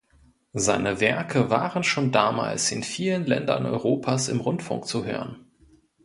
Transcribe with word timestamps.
Seine 0.55 0.99
Werke 0.99 1.51
waren 1.51 1.83
schon 1.83 2.11
damals 2.11 2.71
in 2.71 2.81
vielen 2.81 3.27
Ländern 3.27 3.67
Europas 3.67 4.29
im 4.29 4.39
Rundfunk 4.39 4.87
zu 4.87 5.05
hören. 5.05 5.45